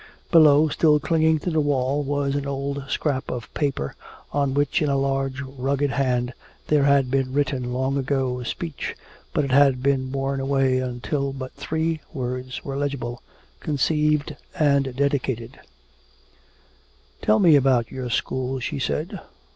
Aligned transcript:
Below, 0.31 0.67
still 0.69 0.99
clinging 0.99 1.37
to 1.41 1.51
the 1.51 1.59
wall, 1.61 2.01
was 2.01 2.33
an 2.33 2.47
old 2.47 2.85
scrap 2.89 3.29
of 3.29 3.53
paper, 3.53 3.93
on 4.33 4.55
which 4.55 4.81
in 4.81 4.89
a 4.89 4.97
large 4.97 5.43
rugged 5.43 5.91
hand 5.91 6.33
there 6.69 6.85
had 6.85 7.11
been 7.11 7.33
written 7.33 7.71
long 7.71 7.97
ago 7.99 8.39
a 8.39 8.45
speech, 8.45 8.95
but 9.31 9.45
it 9.45 9.51
had 9.51 9.83
been 9.83 10.11
worn 10.11 10.39
away 10.39 10.79
until 10.79 11.31
but 11.33 11.53
three 11.53 12.01
words 12.15 12.65
were 12.65 12.75
legible 12.75 13.21
"conceived 13.59 14.35
and 14.57 14.95
dedicated" 14.95 15.59
"Tell 17.21 17.37
me 17.37 17.55
about 17.55 17.91
your 17.91 18.09
school," 18.09 18.59
she 18.59 18.79
said. 18.79 19.19